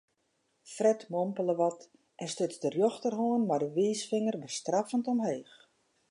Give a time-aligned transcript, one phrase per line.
[0.75, 1.79] Fred mompele wat
[2.21, 5.53] en stuts de rjochterhân mei de wiisfinger bestraffend omheech.